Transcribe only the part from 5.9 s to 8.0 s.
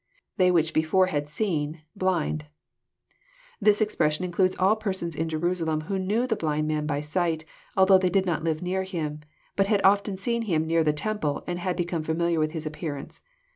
knew the blind man by sight, though